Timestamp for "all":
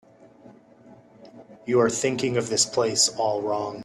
3.19-3.43